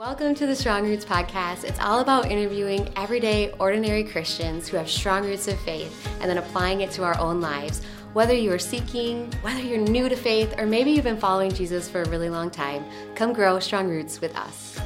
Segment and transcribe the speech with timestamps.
[0.00, 1.62] Welcome to the Strong Roots Podcast.
[1.62, 6.38] It's all about interviewing everyday, ordinary Christians who have strong roots of faith and then
[6.38, 7.82] applying it to our own lives.
[8.14, 11.86] Whether you are seeking, whether you're new to faith, or maybe you've been following Jesus
[11.86, 12.82] for a really long time,
[13.14, 14.80] come grow strong roots with us.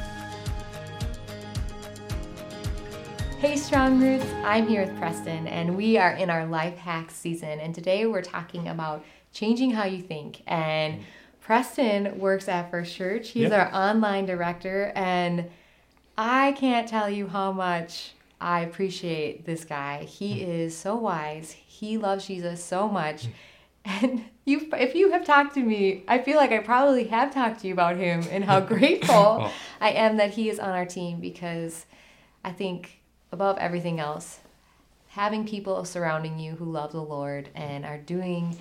[3.39, 7.61] Hey, Strong Roots, I'm here with Preston, and we are in our life hacks season.
[7.61, 10.43] And today we're talking about changing how you think.
[10.49, 11.05] And
[11.45, 13.29] Preston works at First Church.
[13.29, 15.51] He's our online director, and
[16.17, 20.05] I can't tell you how much I appreciate this guy.
[20.05, 20.49] He mm.
[20.49, 21.53] is so wise.
[21.53, 23.27] He loves Jesus so much.
[23.27, 23.31] Mm.
[23.87, 27.61] And you if you have talked to me, I feel like I probably have talked
[27.61, 29.53] to you about him and how grateful oh.
[29.79, 31.85] I am that he is on our team because
[32.43, 34.39] I think above everything else,
[35.09, 38.57] having people surrounding you who love the Lord and are doing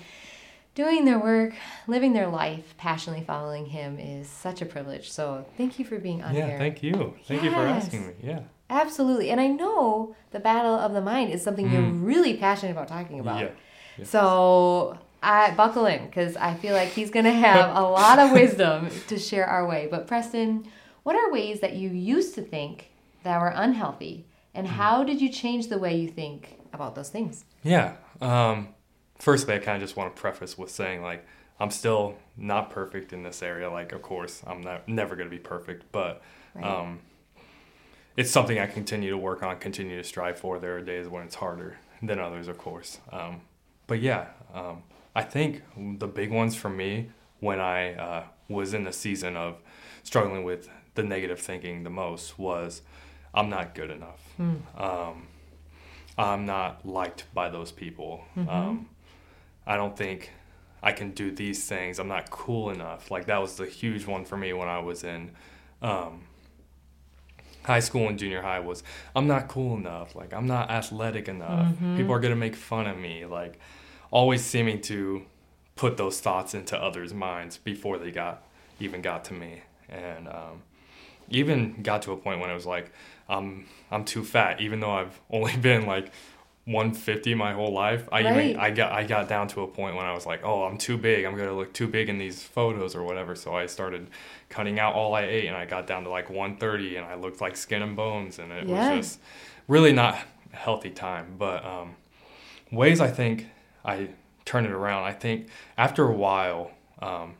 [0.74, 1.54] doing their work,
[1.86, 5.10] living their life, passionately following Him is such a privilege.
[5.10, 6.54] So thank you for being on yeah, here.
[6.54, 7.14] Yeah, thank you.
[7.26, 7.44] Thank yes.
[7.44, 8.14] you for asking me.
[8.22, 8.40] Yeah.
[8.70, 9.30] Absolutely.
[9.30, 11.72] And I know the battle of the mind is something mm.
[11.72, 13.40] you're really passionate about talking about.
[13.40, 13.50] Yeah.
[13.98, 14.04] yeah.
[14.04, 18.32] So I buckle in because I feel like he's going to have a lot of
[18.40, 19.86] wisdom to share our way.
[19.90, 20.66] But Preston,
[21.02, 22.90] what are ways that you used to think
[23.22, 24.24] that were unhealthy?
[24.54, 24.70] And mm.
[24.70, 27.44] how did you change the way you think about those things?
[27.62, 27.96] Yeah.
[28.20, 28.73] Um,
[29.24, 31.26] firstly, I kind of just want to preface with saying like
[31.58, 33.70] I'm still not perfect in this area.
[33.70, 36.20] Like, of course, I'm not never going to be perfect, but
[36.54, 36.64] right.
[36.64, 37.00] um,
[38.16, 40.58] it's something I continue to work on, continue to strive for.
[40.58, 42.98] There are days when it's harder than others, of course.
[43.10, 43.40] Um,
[43.86, 44.82] but yeah, um,
[45.16, 45.62] I think
[45.98, 49.56] the big ones for me when I uh, was in the season of
[50.02, 52.82] struggling with the negative thinking the most was
[53.32, 54.20] I'm not good enough.
[54.38, 55.16] Mm.
[56.16, 58.24] I'm not liked by those people.
[58.36, 58.84] Mm-hmm.
[59.66, 60.30] I don't think
[60.82, 61.98] I can do these things.
[61.98, 63.10] I'm not cool enough.
[63.10, 65.30] Like that was the huge one for me when I was in
[65.80, 66.22] um,
[67.64, 68.82] high school and junior high was
[69.16, 70.14] I'm not cool enough.
[70.14, 71.74] Like I'm not athletic enough.
[71.74, 71.96] Mm-hmm.
[71.96, 73.24] People are gonna make fun of me.
[73.24, 73.58] Like
[74.10, 75.24] always seeming to
[75.76, 78.44] put those thoughts into others' minds before they got
[78.80, 79.62] even got to me.
[79.88, 80.62] And um,
[81.28, 82.92] even got to a point when it was like
[83.28, 86.12] I'm I'm too fat, even though I've only been like
[86.66, 88.08] 150 my whole life.
[88.10, 88.44] I right.
[88.46, 90.78] even I got I got down to a point when I was like, oh, I'm
[90.78, 91.24] too big.
[91.24, 93.34] I'm gonna look too big in these photos or whatever.
[93.34, 94.08] So I started
[94.48, 97.40] cutting out all I ate, and I got down to like 130, and I looked
[97.40, 98.96] like skin and bones, and it yeah.
[98.96, 99.20] was just
[99.68, 100.16] really not
[100.52, 101.34] a healthy time.
[101.38, 101.96] But um,
[102.72, 103.46] ways I think
[103.84, 104.08] I
[104.46, 105.04] turned it around.
[105.04, 106.70] I think after a while,
[107.00, 107.34] um,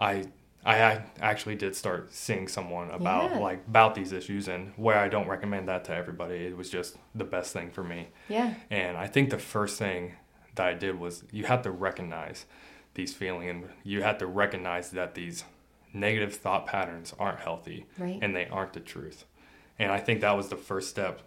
[0.00, 0.24] I
[0.66, 3.38] I actually did start seeing someone about yeah.
[3.38, 6.34] like about these issues and where I don't recommend that to everybody.
[6.44, 8.08] It was just the best thing for me.
[8.28, 8.54] Yeah.
[8.68, 10.14] And I think the first thing
[10.56, 12.46] that I did was you have to recognize
[12.94, 15.44] these feelings and you have to recognize that these
[15.92, 18.18] negative thought patterns aren't healthy right.
[18.20, 19.24] and they aren't the truth.
[19.78, 21.22] And I think that was the first step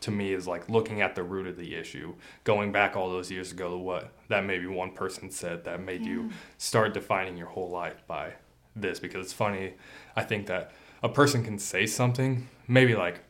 [0.00, 3.30] to me is like looking at the root of the issue, going back all those
[3.30, 6.08] years ago to what that maybe one person said that made yeah.
[6.08, 8.32] you start defining your whole life by
[8.76, 9.74] this because it's funny.
[10.16, 10.72] I think that
[11.02, 13.20] a person can say something maybe like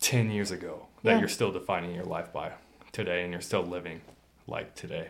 [0.00, 1.18] 10 years ago that yeah.
[1.18, 2.52] you're still defining your life by
[2.92, 4.00] today and you're still living
[4.46, 5.08] like today.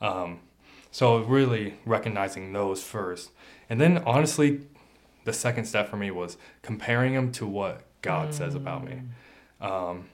[0.00, 0.40] Um,
[0.90, 3.30] so, really recognizing those first.
[3.68, 4.62] And then, honestly,
[5.24, 8.34] the second step for me was comparing them to what God mm.
[8.34, 9.02] says about me.
[9.60, 9.70] Mm.
[9.70, 10.06] Um,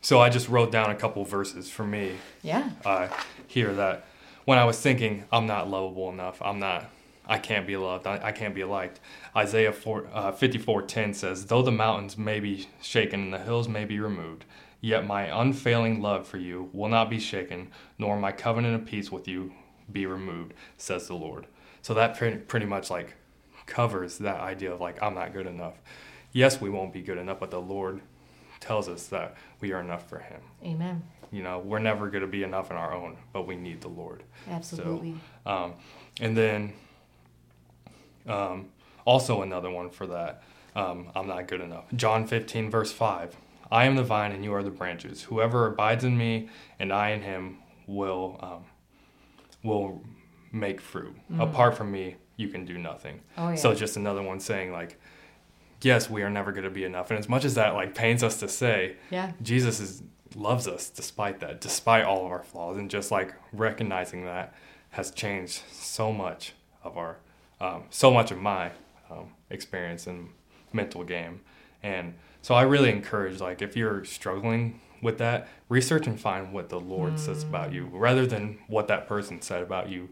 [0.00, 2.12] so, I just wrote down a couple verses for me.
[2.42, 2.70] Yeah.
[2.84, 3.08] Uh,
[3.46, 4.06] here that
[4.48, 6.88] when I was thinking, I'm not lovable enough, I'm not,
[7.26, 8.98] I can't be loved, I, I can't be liked.
[9.36, 13.84] Isaiah 4, uh, 54:10 says, "Though the mountains may be shaken and the hills may
[13.84, 14.46] be removed,
[14.80, 19.12] yet my unfailing love for you will not be shaken, nor my covenant of peace
[19.12, 19.52] with you
[19.92, 21.46] be removed," says the Lord.
[21.82, 23.16] So that pretty, pretty much like
[23.66, 25.74] covers that idea of like I'm not good enough.
[26.32, 28.00] Yes, we won't be good enough, but the Lord
[28.60, 30.40] tells us that we are enough for Him.
[30.64, 31.02] Amen.
[31.30, 33.88] You know, we're never going to be enough in our own, but we need the
[33.88, 34.22] Lord.
[34.50, 35.14] Absolutely.
[35.44, 35.74] So, um,
[36.20, 36.72] and then
[38.26, 38.70] um,
[39.04, 40.42] also another one for that.
[40.74, 41.84] Um, I'm not good enough.
[41.94, 43.36] John 15, verse 5.
[43.70, 45.22] I am the vine and you are the branches.
[45.24, 46.48] Whoever abides in me
[46.78, 48.64] and I in him will um,
[49.62, 50.02] will
[50.52, 51.14] make fruit.
[51.30, 51.42] Mm.
[51.42, 53.20] Apart from me, you can do nothing.
[53.36, 53.54] Oh, yeah.
[53.56, 54.98] So just another one saying like,
[55.82, 57.10] yes, we are never going to be enough.
[57.10, 60.02] And as much as that like pains us to say, yeah, Jesus is
[60.34, 64.54] loves us despite that, despite all of our flaws, and just like recognizing that
[64.90, 66.52] has changed so much
[66.82, 67.16] of our,
[67.60, 68.70] um, so much of my
[69.10, 70.28] um, experience and
[70.72, 71.40] mental game.
[71.82, 76.68] And so I really encourage like if you're struggling with that, research and find what
[76.68, 77.18] the Lord mm.
[77.18, 80.08] says about you, rather than what that person said about you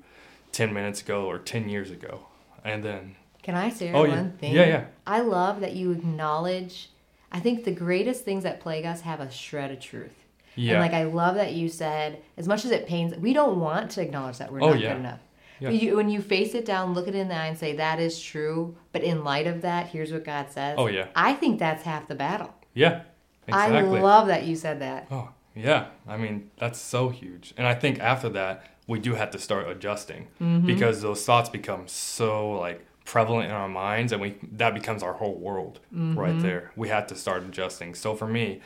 [0.52, 2.26] ten minutes ago or ten years ago,
[2.64, 3.16] and then
[3.46, 4.28] Can I share Oh, one yeah.
[4.40, 4.54] thing?
[4.54, 4.84] Yeah, yeah.
[5.06, 6.90] I love that you acknowledge.
[7.30, 10.24] I think the greatest things that plague us have a shred of truth.
[10.56, 10.72] Yeah.
[10.74, 13.92] And like I love that you said, as much as it pains, we don't want
[13.92, 14.92] to acknowledge that we're Oh, not yeah.
[14.94, 15.20] good enough.
[15.60, 15.68] Yeah.
[15.70, 18.00] But you, when you face it down, look it in the eye, and say that
[18.00, 18.76] is true.
[18.92, 20.74] But in light of that, here's what God says.
[20.76, 21.06] Oh, yeah.
[21.14, 22.52] I think that's half the battle.
[22.74, 23.02] yeah.
[23.48, 23.78] Exactly.
[23.78, 25.06] I love that you said that.
[25.08, 25.86] Oh, yeah.
[26.08, 27.54] I mean, that's so huge.
[27.56, 30.66] And I think after that, we do have to start adjusting Mm-hmm.
[30.66, 35.14] because those thoughts become so like prevalent in our minds and we that becomes our
[35.14, 36.18] whole world Mm-hmm.
[36.18, 36.72] right there.
[36.76, 37.94] We had to start adjusting.
[37.94, 38.60] So for me,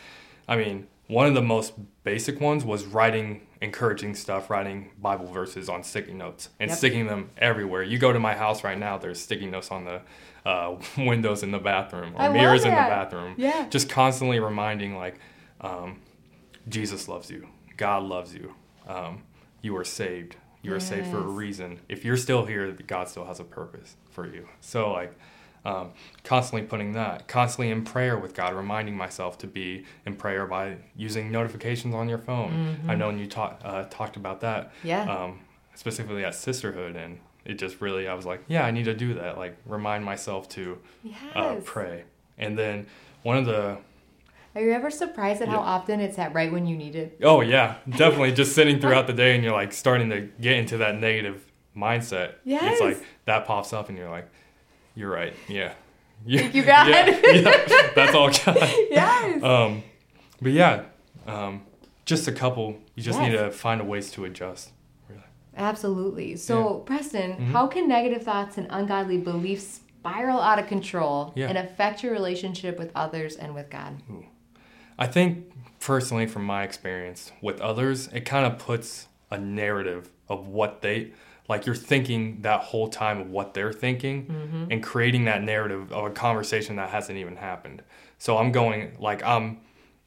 [0.48, 5.68] I mean, one of the most basic ones was writing encouraging stuff, writing Bible verses
[5.68, 6.78] on sticky notes and Yep.
[6.78, 7.82] sticking them everywhere.
[7.82, 10.00] You go to my house right now, there's sticky notes on the
[10.46, 13.34] uh, windows in the bathroom or I mirrors in the bathroom.
[13.36, 13.66] Yeah.
[13.68, 15.18] Just constantly reminding like
[15.60, 15.98] um,
[16.68, 17.48] Jesus loves you.
[17.76, 18.54] God loves you.
[18.88, 19.22] Um,
[19.62, 20.36] you are saved.
[20.62, 21.80] You are saved for a reason.
[21.88, 24.46] If you're still here, God still has a purpose for you.
[24.60, 25.14] So like
[25.64, 25.92] um,
[26.24, 30.76] constantly putting that, constantly in prayer with God, reminding myself to be in prayer by
[30.96, 32.78] using notifications on your phone.
[32.88, 34.68] I know when you talked uh, talked about that.
[34.68, 34.88] Mm-hmm.
[34.88, 35.02] Yeah.
[35.02, 35.40] Um,
[35.74, 39.14] specifically at sisterhood, and it just really I was like, yeah, I need to do
[39.14, 39.38] that.
[39.38, 41.16] Like remind myself to yes.
[41.34, 42.04] uh, pray.
[42.38, 42.86] And then
[43.22, 43.78] one of the
[44.60, 47.18] Are you ever surprised at how often it's at right when you need it?
[47.22, 48.32] Oh yeah, definitely.
[48.32, 51.44] Just sitting throughout the day and you're like starting to get into that negative
[51.76, 52.34] mindset.
[52.44, 52.72] Yes.
[52.72, 54.28] It's like that pops up and you're like,
[54.94, 55.32] you're right.
[55.48, 55.72] Yeah.
[56.26, 56.40] Yeah.
[56.42, 56.88] Thank you, God.
[56.88, 57.90] Yeah, yeah.
[57.94, 58.56] That's all God.
[58.90, 59.42] yes.
[59.42, 59.82] Um,
[60.42, 60.82] but yeah,
[61.26, 61.62] um,
[62.04, 62.76] just a couple.
[62.94, 64.72] You just need to find a ways to adjust.
[65.08, 65.22] Really.
[65.56, 66.36] Absolutely.
[66.36, 67.52] So, Preston, Mm-hmm.
[67.52, 71.48] how can negative thoughts and ungodly beliefs spiral out of control Yeah.
[71.48, 74.02] and affect your relationship with others and with God?
[74.98, 80.48] I think personally, from my experience with others, it kind of puts a narrative of
[80.48, 81.12] what they
[81.48, 81.66] like.
[81.66, 84.64] You're thinking that whole time of what they're thinking, mm-hmm.
[84.70, 87.82] and creating that narrative of a conversation that hasn't even happened.
[88.18, 89.60] So I'm going like I'm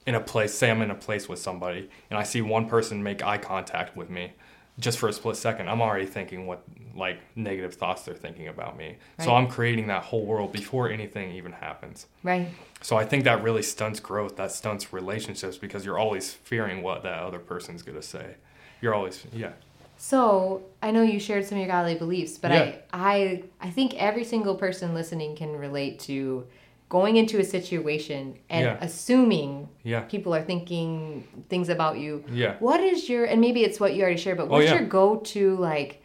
[0.06, 0.53] in a place.
[0.53, 3.97] Say I'm in a place with somebody, and I see one person make eye contact
[3.97, 4.33] with me.
[4.80, 6.64] Just for a split second, I'm already thinking what
[6.96, 8.98] like negative thoughts they're thinking about me.
[9.20, 12.08] So I'm creating that whole world before anything even happens.
[12.24, 12.50] Right.
[12.81, 14.36] So I think that really stunts growth.
[14.36, 18.36] That stunts relationships because you're always fearing what that other person's gonna say.
[18.81, 19.54] You're always yeah.
[19.96, 22.75] So, I know you shared some of your godly beliefs, but Yeah.
[22.92, 26.46] I, I, I think every single person listening can relate to
[26.94, 28.78] going into a situation and Yeah.
[28.80, 30.01] assuming Yeah.
[30.01, 32.24] people are thinking things about you.
[32.31, 32.54] Yeah.
[32.60, 34.75] What is your and maybe it's what you already shared, but Oh, what's yeah.
[34.78, 36.04] your go-to like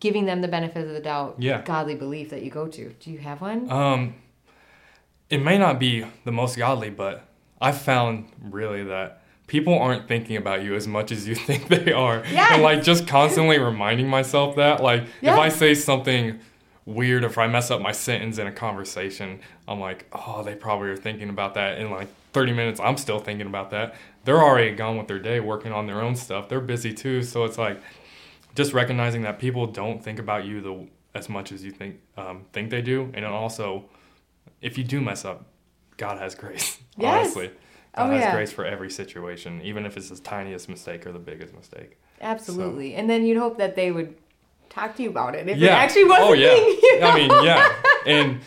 [0.00, 1.62] giving them the benefit of the doubt Yeah.
[1.62, 2.92] godly belief that you go to?
[2.98, 3.70] Do you have one?
[3.70, 4.14] Um
[5.30, 7.22] it may not be the most godly, but
[7.60, 11.92] I've found really that people aren't thinking about you as much as you think they
[11.92, 12.24] are.
[12.32, 12.50] Yes.
[12.54, 14.82] And like just constantly reminding myself that.
[14.82, 16.40] Like if I say something
[16.86, 20.88] weird if I mess up my sentence in a conversation, I'm like, oh, they probably
[20.88, 22.80] are thinking about that in like 30 minutes.
[22.80, 23.94] I'm still thinking about that.
[24.24, 26.48] They're already gone with their day working on their own stuff.
[26.48, 27.22] They're busy too.
[27.22, 27.80] So it's like
[28.54, 32.44] just recognizing that people don't think about you the as much as you think um,
[32.52, 33.84] think they do, and also
[34.60, 35.46] if you do mess up,
[35.96, 36.78] God has grace.
[36.98, 37.26] Yes.
[37.26, 37.48] Honestly,
[37.94, 38.34] God Oh, has yeah.
[38.34, 41.98] grace for every situation, even if it's the tiniest mistake or the biggest mistake.
[42.22, 42.94] Absolutely.
[42.94, 44.14] And then you'd hope that they would
[44.76, 45.76] talk to you about it if it yeah.
[45.76, 46.54] actually was oh a yeah.
[46.54, 46.66] thing.
[46.82, 47.72] you I mean, yeah,
[48.06, 48.40] and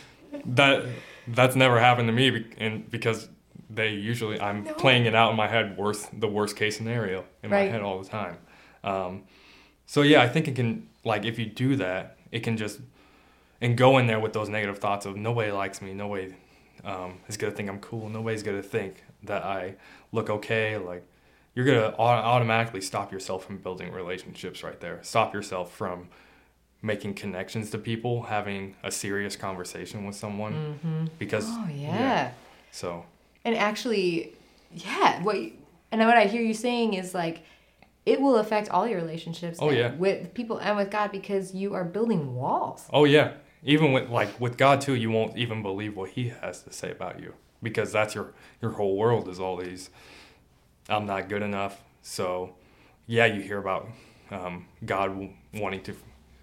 [0.55, 0.85] that
[1.27, 3.29] that's never happened to me, and because
[3.69, 4.73] they usually I'm No.
[4.73, 7.65] playing it out in my head, worst the worst case scenario in Right.
[7.67, 8.37] my head all the time.
[8.83, 9.23] Um,
[9.85, 12.79] so yeah, I think it can like if you do that, it can just
[13.61, 16.33] and go in there with those negative thoughts of nobody likes me, nobody
[16.83, 19.75] um, is gonna think I'm cool, nobody's gonna think that I
[20.11, 20.77] look okay.
[20.77, 21.03] Like
[21.59, 24.99] you're gonna automatically stop yourself from building relationships right there.
[25.01, 26.07] Stop yourself from
[26.81, 31.05] making connections to people, having a serious conversation with someone mm-hmm.
[31.17, 32.31] because Oh yeah.
[32.71, 33.05] So
[33.43, 34.35] And actually,
[34.71, 35.51] yeah, what you,
[35.91, 37.43] and what I hear you saying is like
[38.05, 39.93] it will affect all your relationships Oh, yeah.
[39.95, 42.87] with people and with God because you are building walls.
[42.93, 46.63] oh yeah, even with like with God too, you won't even believe what He has
[46.63, 49.89] to say about you because that's your your whole world is all these.
[50.89, 52.55] I'm not good enough, so
[53.07, 53.87] yeah, you hear about
[54.31, 55.95] um, God wanting to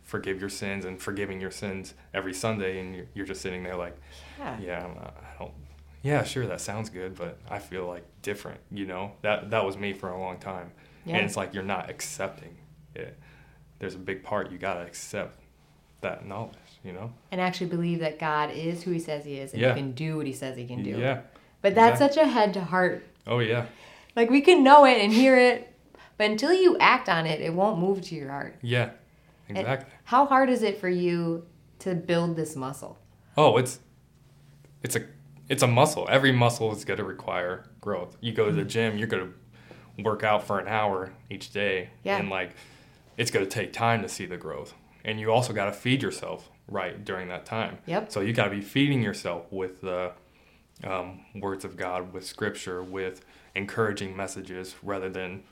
[0.02, 3.76] forgive your sins and forgiving your sins every Sunday, and you're, you're just sitting there
[3.76, 3.96] like,
[4.38, 4.58] Yeah.
[4.60, 5.52] yeah, I'm not, I don't.
[6.02, 8.60] Yeah, sure, that sounds good, but I feel like different.
[8.70, 10.70] You know, that that was me for a long time,
[11.04, 11.16] Yeah.
[11.16, 12.56] and it's like you're not accepting
[12.94, 13.18] it.
[13.78, 15.40] There's a big part you gotta accept
[16.02, 16.54] that knowledge.
[16.84, 17.12] You know.
[17.32, 19.74] And actually believe that God is who he says he is and Yeah.
[19.74, 20.90] he can do what he says he can do.
[20.90, 21.22] Yeah.
[21.62, 22.16] But that's Exactly.
[22.22, 23.04] such a head to heart.
[23.26, 23.66] Oh yeah.
[24.16, 25.72] Like we can know it and hear it,
[26.16, 28.56] but until you act on it, it won't move to your heart.
[28.62, 28.90] Yeah.
[29.48, 29.92] And Exactly.
[30.04, 31.46] how hard is it for you
[31.80, 32.98] to build this muscle?
[33.36, 33.78] Oh, it's
[34.82, 35.02] it's a
[35.48, 36.06] it's a muscle.
[36.10, 38.16] Every muscle is going to require growth.
[38.20, 38.68] You go to the Mm-hmm.
[38.68, 39.32] gym, you're going
[39.96, 42.16] to work out for an hour each day, Yeah.
[42.18, 42.50] and like
[43.16, 44.74] it's going to take time to see the growth.
[45.04, 47.78] And you also got to feed yourself right during that time.
[47.86, 48.10] Yep.
[48.10, 50.12] So you got to be feeding yourself with the
[50.82, 53.24] um, words of God, with scripture, with
[53.56, 55.42] encouraging messages, rather than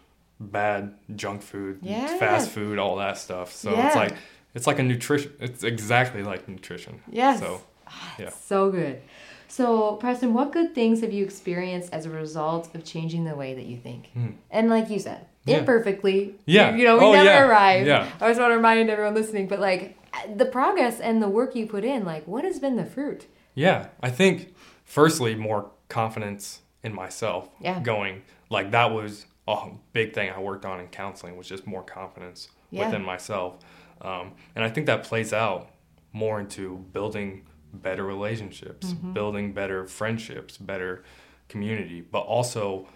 [0.40, 2.06] bad junk food, Yeah.
[2.18, 3.52] fast food, all that stuff.
[3.52, 3.86] So Yeah.
[3.86, 4.14] it's like
[4.54, 5.32] it's like a nutrition.
[5.40, 7.00] It's exactly like nutrition.
[7.10, 7.40] Yes.
[7.40, 8.30] So ah, yeah.
[8.30, 9.00] So good.
[9.48, 13.54] So, Preston, what good things have you experienced as a result of changing the way
[13.54, 14.08] that you think?
[14.12, 14.30] Hmm.
[14.50, 15.26] And like you said.
[15.46, 15.58] Yeah.
[15.58, 16.36] imperfectly.
[16.46, 16.74] Yeah.
[16.74, 17.46] You know, we Oh, never yeah.
[17.46, 17.86] arrive.
[17.86, 18.08] Yeah.
[18.18, 19.94] I just want to remind everyone listening, but like
[20.34, 23.26] the progress and the work you put in, like what has been the fruit?
[23.54, 24.54] Yeah, I think
[24.86, 27.48] firstly more confidence in myself.
[27.60, 27.80] Yeah.
[27.80, 31.82] Going like that was a big thing I worked on in counseling was just more
[31.82, 32.86] confidence Yeah.
[32.86, 33.58] within myself,
[34.00, 35.70] um, and I think that plays out
[36.12, 39.12] more into building better relationships, Mm-hmm.
[39.12, 41.02] building better friendships, better
[41.48, 42.86] community, but also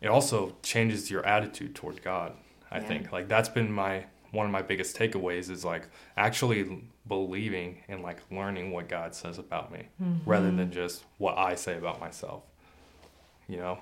[0.00, 2.32] it also changes your attitude toward God.
[2.70, 2.84] I Yeah.
[2.86, 8.02] think like that's been my one of my biggest takeaways is like actually believing and
[8.02, 9.88] like learning what God says about me
[10.26, 12.42] rather than just what I say about myself.
[13.48, 13.78] You know?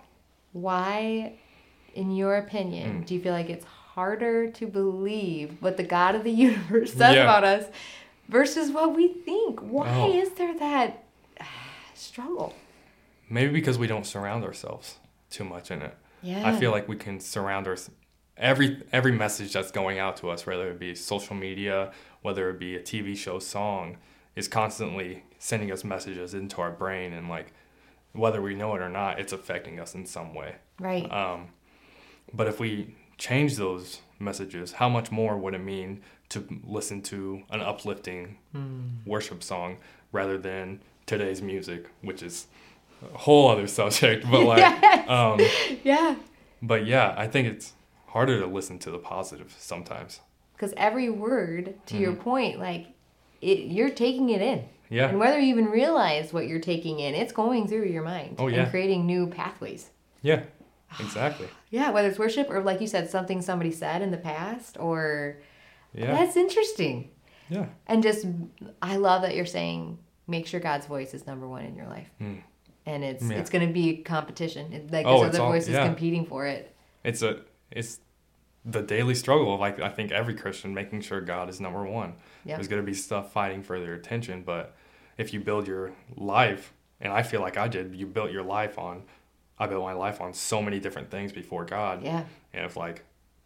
[0.53, 1.35] Why,
[1.95, 3.07] in your opinion, Mm.
[3.07, 7.17] do you feel like it's harder to believe what the God of the universe says
[7.17, 7.23] Yeah.
[7.25, 7.67] about us
[8.29, 9.61] versus what we think?
[9.61, 10.13] Why Oh.
[10.13, 11.05] is there that
[11.95, 12.55] struggle?
[13.29, 14.99] Maybe because we don't surround ourselves
[15.31, 15.95] too much in it.
[16.23, 16.49] Yeah.
[16.49, 17.77] I feel like we can surround our
[18.37, 21.93] every every message that's going out to us, whether it be social media,
[22.23, 23.97] whether it be a TV show, song,
[24.37, 27.53] is constantly sending us messages into our brain, and like
[28.17, 30.57] whether we know it or not, it's affecting us in some way.
[30.79, 31.11] right.
[31.13, 31.49] Um,
[32.35, 37.43] but if we change those messages, how much more would it mean to listen to
[37.51, 38.37] an uplifting
[39.05, 39.77] worship song
[40.13, 42.47] rather than today's music, which is
[43.15, 44.29] a whole other subject.
[44.31, 45.09] But like, Yes.
[45.09, 45.41] um,
[45.85, 46.17] yeah.
[46.61, 47.75] but yeah, I think it's
[48.09, 50.21] harder to listen to the positive sometimes.
[50.55, 52.87] Because every word, to your point, like
[53.41, 54.65] it, you're taking it in.
[54.89, 55.09] Yeah.
[55.09, 58.47] And whether you even realize what you're taking in, it's going through your mind Oh,
[58.49, 58.63] yeah.
[58.63, 59.91] and creating new pathways.
[60.23, 60.43] Yeah,
[61.01, 61.49] exactly.
[61.71, 65.39] Yeah, whether it's worship or like you said, something somebody said in the past, or
[65.93, 67.11] Yeah, that's interesting.
[67.51, 68.25] yeah, And just,
[68.81, 72.09] I love that you're saying make sure God's voice is number one in your life.
[72.23, 72.39] Mm.
[72.87, 73.37] And it's Yeah.
[73.39, 74.73] it's going to be competition.
[74.73, 75.87] It, like Oh, there's other all- voices yeah.
[75.87, 76.75] competing for it.
[77.05, 77.41] it's a
[77.73, 77.99] it's
[78.65, 82.15] the daily struggle of like I think every Christian making sure God is number one.
[82.45, 82.55] Yeah.
[82.57, 84.76] There's gonna be stuff fighting for their attention, but
[85.19, 88.79] if you build your life, and I feel like I did, you built your life
[88.79, 89.03] on.
[89.59, 92.25] I built my life on so many different things before God, Yeah.
[92.53, 93.05] and if like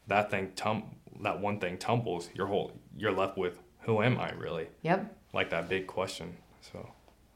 [0.08, 0.82] that thing tum
[1.22, 4.68] that one thing tumbles, your whole you're left with who am I really?
[4.82, 5.14] Yep.
[5.32, 6.36] Like that big question.
[6.72, 6.88] So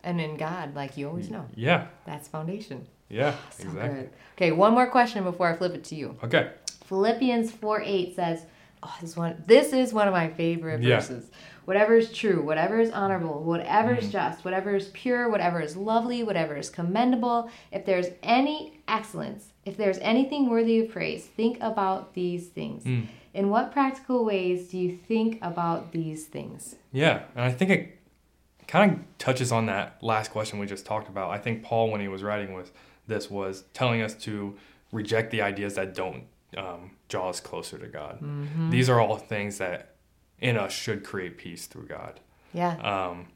[0.02, 2.86] And in God, like you always know, yeah, that's foundation.
[3.08, 4.00] yeah, ah, So exactly.
[4.00, 4.10] good.
[4.36, 6.16] Okay, one more question before I flip it to you.
[6.24, 6.50] Okay.
[6.86, 8.46] Philippians 4 8 says,
[8.82, 10.96] oh, this one this is one of my favorite Yeah.
[10.96, 11.30] verses.
[11.64, 14.04] Whatever is true, whatever is honorable, whatever Mm-hmm.
[14.04, 19.52] is just, whatever is pure, whatever is lovely, whatever is commendable, if there's any excellence,
[19.64, 22.84] if there's anything worthy of praise, think about these things.
[22.84, 23.06] Mm.
[23.32, 26.76] In what practical ways do you think about these things?
[26.92, 27.98] Yeah, and I think it
[28.68, 31.30] kind of touches on that last question we just talked about.
[31.30, 32.72] I think Paul, when he was writing with
[33.06, 34.56] this, was telling us to
[34.92, 36.24] reject the ideas that don't
[36.56, 38.18] um, draw us closer to God.
[38.70, 39.93] These are all things that
[40.44, 42.20] in us should create peace through God.
[42.52, 42.76] Yeah.
[42.76, 43.28] Um,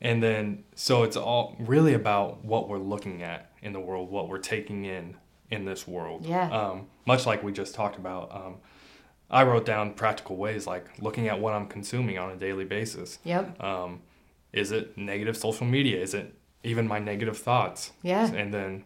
[0.00, 4.28] and then, so it's all really about what we're looking at in the world, what
[4.28, 5.16] we're taking in
[5.50, 6.24] in this world.
[6.24, 6.48] Yeah.
[6.50, 8.58] Um, much like we just talked about, um,
[9.28, 13.18] I wrote down practical ways like looking at what I'm consuming on a daily basis.
[13.24, 13.60] Yep.
[13.60, 14.00] Um,
[14.52, 16.00] is it negative social media?
[16.00, 17.90] Is it even my negative thoughts?
[18.02, 18.32] Yeah.
[18.32, 18.84] And then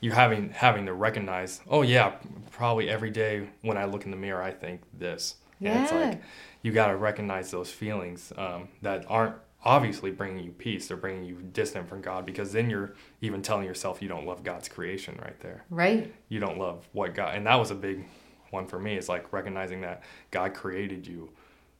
[0.00, 2.16] you having having to recognize, oh yeah,
[2.50, 5.36] probably every day when I look in the mirror, I think this.
[5.60, 5.98] And it's Yeah.
[5.98, 6.22] like
[6.62, 10.88] you got to recognize those feelings um, that aren't obviously bringing you peace.
[10.88, 14.42] They're bringing you distant from God because then you're even telling yourself you don't love
[14.44, 15.64] God's creation right there.
[15.70, 16.12] Right?
[16.28, 18.04] You don't love what God, and that was a big
[18.50, 18.96] one for me.
[18.96, 21.30] Is like recognizing that God created you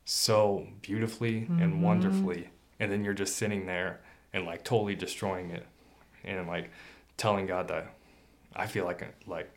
[0.07, 2.49] so beautifully and wonderfully,
[2.81, 4.01] and then you're just sitting there
[4.33, 5.67] and like totally destroying it,
[6.25, 6.71] and like
[7.17, 7.95] telling God that
[8.57, 9.51] I feel like like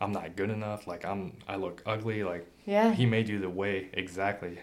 [0.00, 2.92] I'm not good enough, like I'm I look ugly, like Yeah.
[2.92, 4.58] He made you the way exactly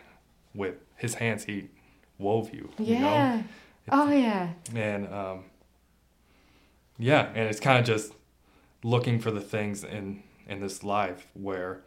[0.55, 1.43] with His hands.
[1.45, 1.69] He
[2.17, 2.69] wove you.
[2.79, 3.13] You know?
[3.13, 3.43] Yeah.
[3.91, 4.49] Oh, yeah.
[4.75, 5.43] and um,
[6.99, 8.13] yeah, and it's kind of just
[8.83, 11.81] looking for the things in in this life where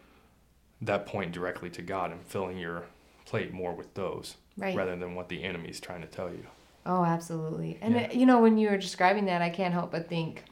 [0.83, 2.85] that point directly to God and filling your
[3.27, 4.77] plate more with those Right.
[4.77, 6.45] rather than what the enemy's trying to tell you.
[6.85, 7.79] Oh, absolutely.
[7.81, 8.13] And Yeah.
[8.13, 10.45] you know, when you were describing that, I can't help but think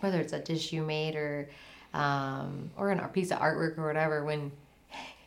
[0.00, 1.48] whether it's a dish you made or
[1.94, 4.24] um, or an, a piece of artwork or whatever.
[4.24, 4.52] When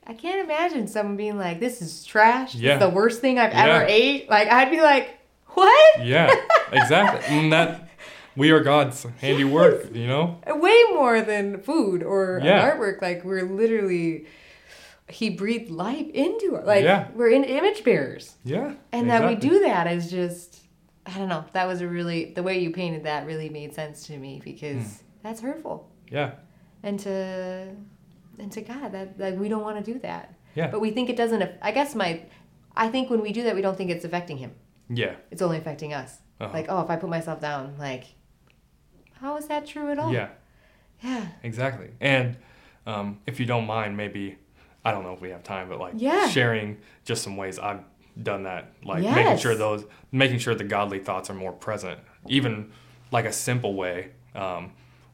[0.08, 2.54] I can't imagine someone being like, "This is trash.
[2.54, 2.74] This Yeah.
[2.76, 3.66] is the worst thing I've Yeah.
[3.66, 5.18] ever ate." Like I'd be like,
[5.50, 6.34] "What?" Yeah,
[6.72, 7.22] exactly.
[7.38, 7.88] and that
[8.36, 10.38] we are God's handiwork, you know?
[10.48, 12.72] Way more than food or Yeah.
[12.72, 13.02] artwork.
[13.02, 14.26] Like we're literally.
[15.10, 16.66] He breathed life into it.
[16.66, 17.08] Like Yeah.
[17.14, 18.36] we're in image bearers.
[18.46, 18.76] Yeah.
[18.94, 20.62] And that we do that is just,
[21.06, 21.44] I don't know.
[21.52, 24.84] That was a really, the way you painted that really made sense to me because
[24.84, 25.06] Hmm.
[25.22, 25.90] that's hurtful.
[26.10, 26.32] Yeah.
[26.84, 27.76] And to,
[28.40, 30.34] and to God, that, like, we don't want to do that.
[30.56, 30.68] Yeah.
[30.68, 32.24] But we think it doesn't, I guess my,
[32.76, 34.52] I think when we do that, we don't think it's affecting him.
[34.90, 35.16] Yeah.
[35.30, 36.18] It's only affecting us.
[36.40, 36.52] Uh-huh.
[36.54, 38.06] Like, oh, if I put myself down, like,
[39.14, 40.12] how is that true at all?
[40.12, 40.30] Yeah.
[41.04, 41.28] Yeah.
[41.44, 41.92] Exactly.
[42.00, 42.38] And
[42.88, 44.38] um, if you don't mind, maybe
[44.84, 46.28] I don't know if we have time, but like Yeah.
[46.28, 47.84] sharing just some ways I've
[48.22, 52.00] done that, like making sure those, making sure the godly thoughts are more present.
[52.28, 52.72] Even
[53.12, 54.12] like a simple way.
[54.36, 54.72] Um,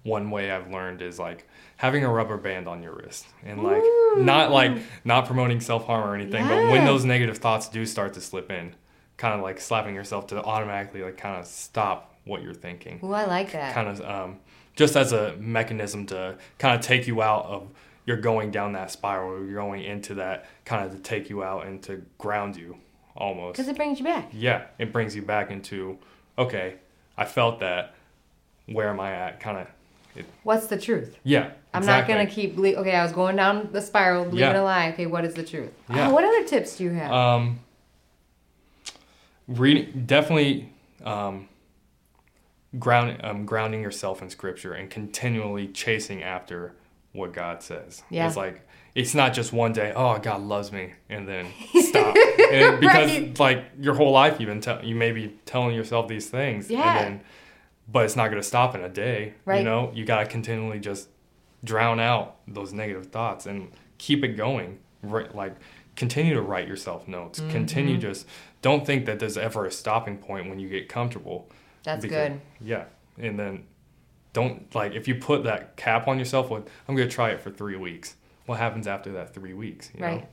[0.08, 3.28] one way I've learned is like having a rubber band on your wrist.
[3.46, 3.84] And like
[4.18, 8.14] not like not promoting self harm or anything, but when those negative thoughts do start
[8.14, 8.74] to slip in,
[9.18, 13.00] kind of like slapping yourself to automatically like kind of stop what you're thinking.
[13.04, 13.74] Ooh, I like that.
[13.76, 14.40] kind of um,
[14.76, 17.68] just as a mechanism to kind of take you out of
[18.06, 21.66] you're going down that spiral you're going into that kind of to take you out
[21.68, 22.78] and to ground you
[23.16, 23.58] almost.
[23.58, 24.30] Because it brings you back.
[24.32, 25.98] yeah it brings you back into
[26.38, 26.76] okay
[27.18, 27.94] i felt that
[28.68, 29.40] where am i at?
[29.40, 29.68] Kind of
[30.44, 31.18] What's the truth?
[31.24, 32.14] yeah I'm exactly.
[32.14, 32.56] not gonna keep.
[32.56, 34.62] Ble- okay, I was going down the spiral, believing Yeah.
[34.62, 34.90] a lie.
[34.94, 35.72] Okay, what is the truth?
[35.90, 36.10] Yeah.
[36.10, 37.12] Oh, what other tips do you have?
[37.12, 37.60] um
[39.48, 40.70] reading definitely
[41.06, 41.48] um
[42.80, 46.74] ground um, grounding yourself in scripture and continually chasing after
[47.14, 48.28] what god says Yeah.
[48.28, 51.48] it's like it's not just one day oh god loves me and then
[51.80, 52.16] stop
[52.52, 53.40] and because Right.
[53.40, 56.98] like your whole life you've been tell you may be telling yourself these things Yeah.
[56.98, 57.22] and then
[57.88, 59.60] but it's not going to stop in a day Right.
[59.60, 61.10] you know you got to continually just
[61.64, 65.56] drown out those negative thoughts and keep it going right like
[65.96, 67.52] continue to write yourself notes Mm-hmm.
[67.52, 68.26] continue just
[68.62, 71.50] don't think that there's ever a stopping point when you get comfortable
[71.84, 72.42] That's because- good.
[72.62, 72.86] yeah
[73.18, 73.64] and then
[74.34, 77.42] don't like if you put that cap on yourself with i'm going to try it
[77.42, 80.08] for three weeks what happens after that three weeks you know?
[80.08, 80.30] Right.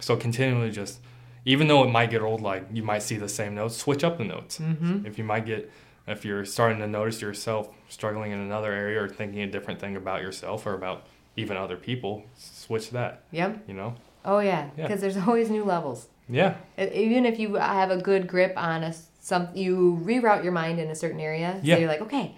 [0.00, 1.00] so continually just
[1.44, 4.18] even though it might get old like you might see the same notes switch up
[4.18, 5.06] the notes Mm-hmm.
[5.06, 5.70] if you might get
[6.08, 9.96] if you're starting to notice yourself struggling in another area or thinking a different thing
[9.96, 13.64] about yourself or about even other people switch that Yep.
[13.68, 13.94] you know
[14.24, 14.86] Oh yeah, Yeah.
[14.86, 16.08] because there's always new levels.
[16.28, 20.78] yeah Even if you have a good grip on a, some, you reroute your mind
[20.80, 21.60] in a certain area.
[21.62, 21.74] Yeah.
[21.76, 22.34] So you're like, okay,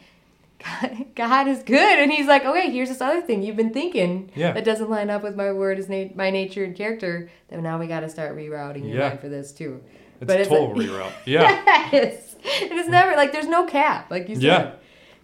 [0.64, 4.30] God, God is good, and He's like, okay, here's this other thing you've been thinking
[4.34, 4.52] Yeah.
[4.52, 7.30] that doesn't line up with my word, is na- my nature and character.
[7.48, 9.08] Then now we got to start rerouting your Yeah.
[9.08, 9.80] mind for this too.
[10.20, 12.29] it's But a it's a- total reroute yeah yes,
[12.64, 14.42] it is never like there's no cap, like you said.
[14.44, 14.72] Yeah.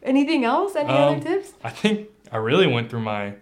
[0.02, 0.76] Anything else?
[0.76, 1.52] Any Um, other tips?
[1.64, 3.34] i think i really went through my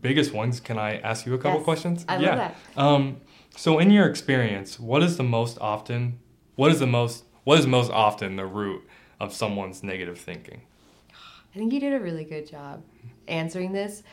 [0.00, 1.64] biggest ones can i ask you a couple Yes.
[1.64, 2.54] questions I love yeah that.
[2.76, 3.16] um
[3.56, 6.18] so in your experience what is the most often
[6.56, 8.82] what is the most what is most often the root
[9.18, 10.60] of someone's negative thinking
[11.54, 12.82] I think you did a really good job
[13.26, 14.04] answering this.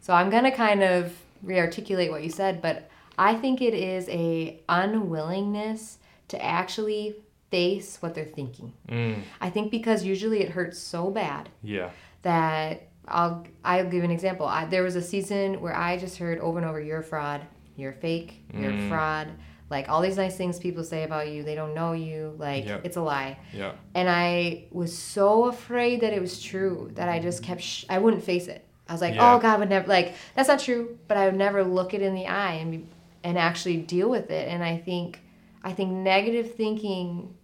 [0.00, 1.12] So I'm going to kind of
[1.44, 2.88] rearticulate what you said, but
[3.18, 7.16] I think it is a unwillingness to actually
[7.50, 8.72] face what they're thinking.
[8.88, 11.90] mm, I think because usually it hurts so bad yeah
[12.22, 14.46] that I'll I'll give an example.
[14.46, 17.42] I, there was a season where I just heard over and over, "You're a fraud.
[17.76, 18.42] You're fake.
[18.52, 18.88] You're a Mm.
[18.88, 19.28] fraud."
[19.70, 22.34] Like all these nice things people say about you, they don't know you.
[22.38, 22.80] Like Yep.
[22.84, 23.38] it's a lie.
[23.52, 27.84] yeah And I was so afraid that it was true that I just kept, sh-
[27.88, 28.64] I wouldn't face it.
[28.88, 29.34] I was like, Yeah.
[29.34, 30.96] oh, God would never, like, that's not true.
[31.08, 32.86] But I would never look it in the eye and, be,
[33.24, 34.46] and actually deal with it.
[34.48, 35.20] And I think,
[35.66, 37.34] I think negative thinking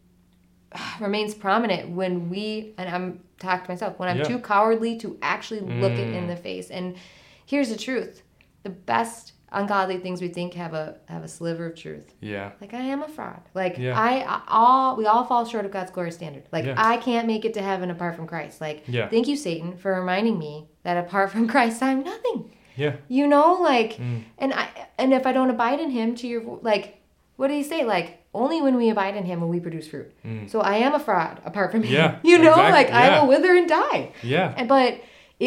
[1.01, 4.25] remains prominent when we, and I'm talking to myself, when I'm Yeah.
[4.25, 6.29] too cowardly to actually look it in Mm.
[6.29, 6.71] the face.
[6.71, 6.97] And
[7.45, 8.23] here's the truth
[8.63, 12.73] the best ungodly things we think have a have a sliver of truth yeah like
[12.73, 13.41] I am a fraud.
[13.55, 13.99] Like Yeah.
[14.01, 16.45] I, I all we all fall short of God's glory standard.
[16.53, 16.75] Like Yeah.
[16.79, 18.61] I can't make it to heaven apart from Christ.
[18.63, 19.09] Like Yeah.
[19.09, 22.53] thank you Satan for reminding me that apart from Christ I'm nothing.
[22.77, 24.23] yeah You know like Mm.
[24.39, 27.02] and I and if I don't abide in him to your like
[27.43, 30.09] what do you say like only when we abide in him will we produce fruit.
[30.25, 30.49] Mm.
[30.49, 31.93] So I am a fraud apart from him.
[31.93, 34.13] Yeah, you know exactly, like I will wither and die.
[34.23, 34.91] yeah And but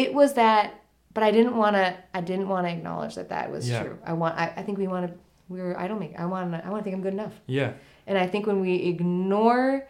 [0.02, 0.64] it was that
[1.14, 3.82] but I didn't want to I didn't want to acknowledge that that was Yeah.
[3.82, 3.98] true.
[4.04, 5.12] I want I, I think we want to
[5.48, 5.74] We're.
[5.82, 7.32] I don't make I want to I want to think I'm good enough.
[7.46, 7.70] yeah
[8.06, 9.88] And I think when we ignore,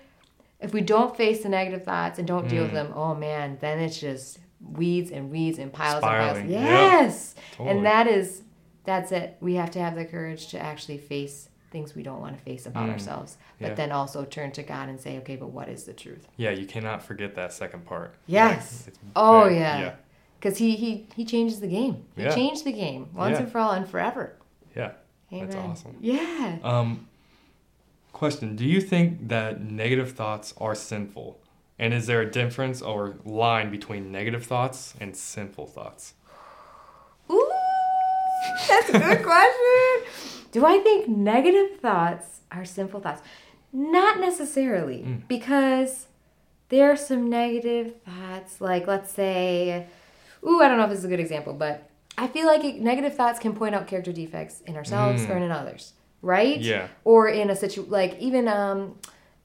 [0.67, 2.81] if we don't face the negative thoughts and don't deal with Mm.
[2.81, 4.39] them, oh man, then it's just
[4.81, 6.65] weeds and weeds and piles Spiraling, and piles.
[6.65, 7.03] yeah.
[7.03, 7.35] Yes.
[7.53, 7.69] Totally.
[7.71, 8.43] And that is,
[8.85, 9.37] that's it.
[9.41, 12.65] We have to have the courage to actually face things we don't want to face
[12.65, 12.93] about Mm.
[12.93, 13.37] ourselves.
[13.61, 13.75] But Yeah.
[13.75, 16.27] then also turn to God and say, okay, but what is the truth?
[16.39, 18.15] Yeah, you cannot forget that second part.
[18.27, 18.87] Yes.
[18.87, 19.79] Like, Oh, very- yeah.
[19.81, 19.95] Yeah.
[20.39, 22.05] Because he, he, he changes the game.
[22.17, 22.35] He Yeah.
[22.35, 23.43] changed the game once Yeah.
[23.43, 24.33] and for all and forever.
[24.75, 24.93] Yeah.
[25.33, 25.51] Amen.
[25.51, 25.97] That's awesome.
[26.01, 26.59] Yeah.
[26.63, 27.07] Um,
[28.13, 31.39] question: Do you think that negative thoughts are sinful?
[31.79, 36.15] And is there a difference or line between negative thoughts and sinful thoughts?
[37.31, 37.51] Ooh,
[38.69, 40.26] that's a good question.
[40.57, 43.21] Do I think negative thoughts are sinful thoughts?
[43.75, 45.29] Not necessarily, Mm.
[45.29, 46.07] because
[46.71, 49.85] there are some negative thoughts, like let's say,
[50.43, 52.81] ooh, I don't know if this is a good example, but I feel like it,
[52.81, 55.31] negative thoughts can point out character defects in ourselves Mm.
[55.31, 55.93] or in others,
[56.23, 56.59] right?
[56.59, 56.89] Yeah.
[57.05, 58.99] Or in a situ, like even um,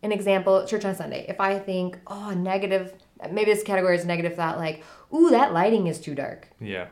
[0.03, 1.25] an example, church on Sunday.
[1.27, 2.93] If I think, oh, negative,
[3.29, 4.81] maybe this category is negative thought, like,
[5.13, 6.85] ooh, that lighting is too dark Yeah.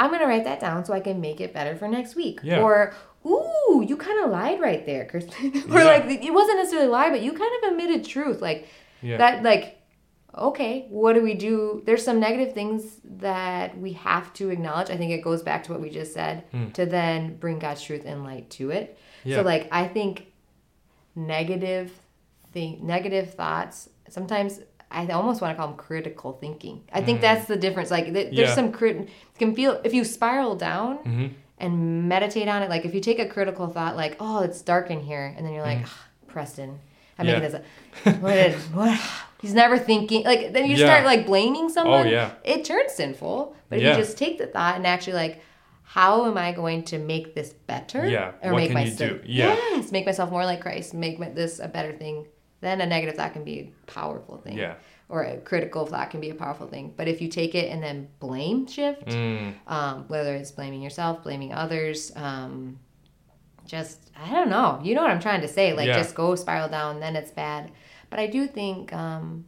[0.00, 2.40] I'm gonna write that down so I can make it better for next week.
[2.42, 2.60] Yeah.
[2.62, 2.94] Or,
[3.26, 5.54] ooh, you kind of lied right there, Kristin.
[5.74, 5.84] or Yeah.
[5.84, 8.40] like it wasn't necessarily a lie, but you kind of admitted truth.
[8.40, 8.66] Like
[9.02, 9.18] Yeah.
[9.18, 9.76] that, like,
[10.36, 11.82] okay, what do we do?
[11.86, 14.88] There's some negative things that we have to acknowledge.
[14.88, 16.70] I think it goes back to what we just said Hmm.
[16.70, 18.96] to then bring God's truth and light to it.
[19.24, 19.36] Yeah.
[19.36, 20.26] So like I think
[21.16, 21.92] negative
[22.52, 24.60] think negative thoughts sometimes
[24.90, 26.82] I almost want to call them critical thinking.
[26.92, 27.90] I think that's the difference.
[27.90, 28.48] Like th- there's.
[28.50, 28.54] Yeah.
[28.54, 31.26] some crit can feel if you spiral down hmm
[31.58, 32.70] and meditate on it.
[32.70, 35.52] Like if you take a critical thought, like oh it's dark in here, and then
[35.52, 36.78] you're like "Ah, Preston,
[37.18, 37.26] I'm.
[37.26, 37.38] Yeah.
[37.38, 37.60] making this.
[38.06, 38.22] Up.
[38.22, 39.00] What is what?
[39.42, 40.24] He's never thinking.
[40.24, 40.86] Like then you Yeah.
[40.86, 42.06] start like blaming someone.
[42.06, 42.32] Oh, yeah.
[42.44, 43.54] It turns sinful.
[43.68, 45.42] But if you just take the thought and actually like.
[45.82, 48.06] How am I going to make this better?
[48.06, 48.30] Yeah.
[48.44, 49.22] Or What make myself.
[49.24, 49.56] Yeah.
[49.72, 50.94] Yes, make myself more like Christ.
[50.94, 52.28] Make my, this a better thing.
[52.60, 54.74] Then a negative thought can be a powerful thing Yeah.
[55.08, 56.92] or a critical thought can be a powerful thing.
[56.96, 59.54] But if you take it and then blame shift, Mm.
[59.66, 62.78] um, whether it's blaming yourself, blaming others, um,
[63.66, 64.80] just I don't know.
[64.82, 65.72] You know what I'm trying to say?
[65.72, 65.96] Like Yeah.
[65.96, 67.70] just go spiral down, then it's bad.
[68.10, 69.46] But I do think um,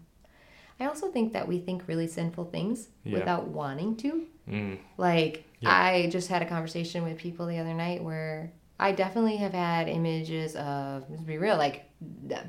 [0.80, 3.18] I also think that we think really sinful things Yeah.
[3.18, 4.26] without wanting to.
[4.48, 4.78] Mm.
[4.96, 5.70] Like Yeah.
[5.70, 8.52] I just had a conversation with people the other night where
[8.88, 11.76] I definitely have had images of let's be real, like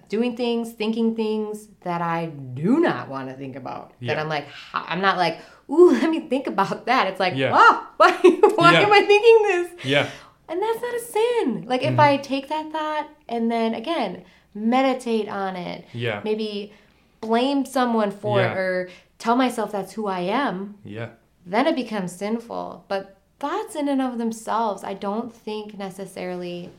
[0.09, 2.25] doing things, thinking things that I
[2.63, 3.93] do not want to think about.
[4.01, 7.07] That I'm like, I'm not like, ooh, let me think about that.
[7.07, 7.51] It's like, Yeah.
[7.51, 8.11] wow, why,
[8.55, 8.79] why Yeah.
[8.87, 9.85] am I thinking this?
[9.85, 10.09] Yeah.
[10.49, 11.65] And that's not a sin.
[11.67, 11.93] Like Mm-hmm.
[11.93, 16.21] if I take that thought and then again meditate on it, Yeah.
[16.23, 16.73] maybe
[17.21, 18.51] blame someone for Yeah.
[18.51, 21.09] it or tell myself that's who I am Yeah.
[21.45, 22.85] then it becomes sinful.
[22.87, 26.69] But thoughts in and of themselves, I don't think necessarily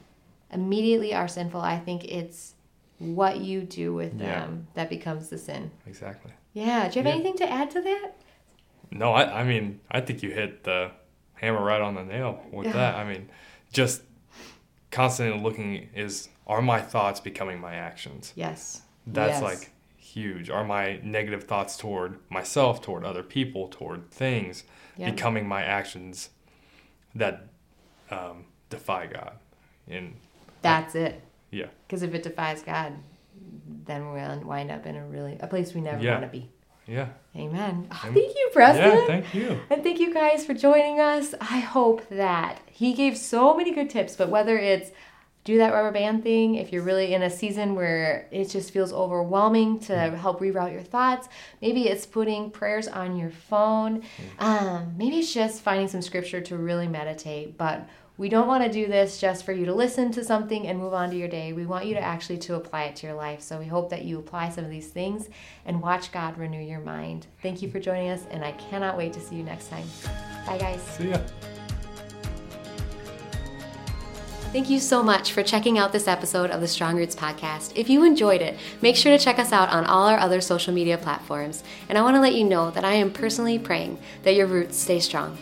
[0.50, 1.60] immediately are sinful.
[1.60, 2.54] I think it's
[2.98, 4.26] what you do with Yeah.
[4.40, 5.70] them that becomes the sin.
[5.86, 6.32] Exactly.
[6.54, 6.88] Yeah.
[6.88, 7.20] Do you have Yeah.
[7.20, 8.12] anything to add to that?
[8.90, 10.92] No, I, I mean, I think you hit the
[11.34, 12.94] hammer right on the nail with that.
[12.94, 13.28] I mean,
[13.70, 14.00] just
[14.90, 18.32] constantly looking is are my thoughts becoming my actions?
[18.36, 18.80] Yes.
[19.06, 19.42] That's Yes.
[19.42, 20.48] like huge.
[20.48, 24.64] Are my negative thoughts toward myself, toward other people, toward things
[24.96, 25.10] Yeah.
[25.10, 26.30] becoming my actions
[27.14, 27.46] that
[28.10, 29.32] um, defy God?
[29.88, 30.14] And
[30.62, 31.22] That's it.
[31.50, 32.92] yeah, Because if it defies God,
[33.86, 36.12] then we'll wind up in a really a place we never Yeah.
[36.20, 36.50] want to be.
[36.86, 37.88] yeah, Amen.
[37.90, 38.90] Oh, thank you, Preston.
[38.90, 39.06] yeah.
[39.06, 39.60] Thank you.
[39.70, 41.34] And thank you guys for joining us.
[41.40, 44.90] I hope that he gave so many good tips, but whether it's
[45.44, 48.92] do that rubber band thing, if you're really in a season where it just feels
[48.92, 51.28] overwhelming to help reroute your thoughts,
[51.60, 54.02] maybe it's putting prayers on your phone,
[54.38, 57.58] um, maybe it's just finding some scripture to really meditate.
[57.58, 60.78] But we don't want to do this just for you to listen to something and
[60.78, 61.52] move on to your day.
[61.52, 63.42] We want you to actually to apply it to your life.
[63.42, 65.28] So we hope that you apply some of these things
[65.66, 67.26] and watch God renew your mind.
[67.42, 69.86] Thank you for joining us, and I cannot wait to see you next time.
[70.46, 70.80] Bye, guys.
[70.80, 71.18] See ya.
[74.54, 77.72] Thank you so much for checking out this episode of the Strong Roots podcast.
[77.74, 80.72] If you enjoyed it, make sure to check us out on all our other social
[80.72, 81.64] media platforms.
[81.88, 84.76] And I want to let you know that I am personally praying that your roots
[84.76, 85.36] stay strong.